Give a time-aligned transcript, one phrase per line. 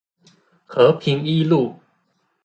[0.65, 1.75] 和平一路